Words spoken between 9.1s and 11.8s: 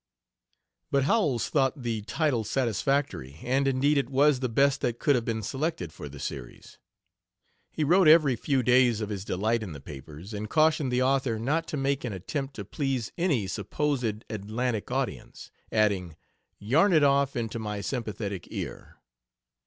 delight in the papers, and cautioned the author not to